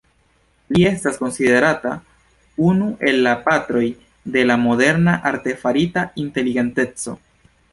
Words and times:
Li 0.75 0.85
estas 0.91 1.19
konsiderata 1.23 1.91
unu 2.69 2.87
el 3.11 3.21
la 3.27 3.35
patroj 3.49 3.85
de 4.37 4.47
la 4.53 4.59
moderna 4.65 5.17
artefarita 5.33 6.07
inteligenteco. 6.25 7.19